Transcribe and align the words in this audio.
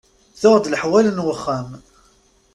Tuɣ-d 0.39 0.65
leḥwal 0.71 1.07
n 1.11 1.23
wexxam. 1.25 1.69